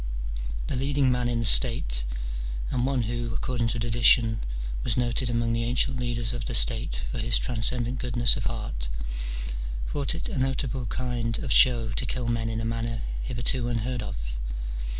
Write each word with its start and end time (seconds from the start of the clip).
The 0.65 0.75
leading 0.75 1.11
man 1.11 1.29
in 1.29 1.41
the 1.41 1.45
state, 1.45 2.05
and 2.71 2.87
one 2.87 3.03
who, 3.03 3.35
according 3.35 3.67
to 3.67 3.79
tradition, 3.79 4.39
was 4.83 4.97
noted 4.97 5.29
among 5.29 5.53
the 5.53 5.63
ancient 5.65 5.97
leaders 5.99 6.33
of 6.33 6.45
the 6.45 6.55
state 6.55 7.03
for 7.11 7.19
his 7.19 7.37
transcendent 7.37 7.99
goodness 7.99 8.35
of 8.35 8.45
heart, 8.45 8.89
thought 9.89 10.15
it 10.15 10.27
a 10.27 10.39
notable 10.39 10.87
kind 10.87 11.37
of 11.37 11.51
show 11.51 11.89
to 11.89 12.05
kill 12.07 12.27
men 12.27 12.49
in 12.49 12.59
a 12.59 12.65
manner 12.65 13.01
hitherto 13.21 13.67
unheard 13.67 14.01
of. 14.01 14.15